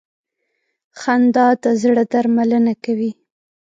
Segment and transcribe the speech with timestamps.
[0.99, 3.11] خندا د زړه درملنه کوي.